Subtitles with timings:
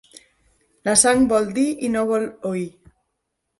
[0.89, 2.67] La sang vol dir i no vol oir.